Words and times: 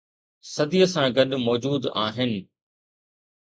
صديءَ 0.53 0.85
سان 0.93 1.07
گڏ 1.17 1.29
موجود 1.45 1.83
آهن 2.05 2.31